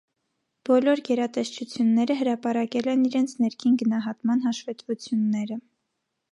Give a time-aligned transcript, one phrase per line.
[0.69, 5.63] Բոլոր գերատեսչությունները հրապարակել են իրենց ներքին գնահատման հաշվետվությունները։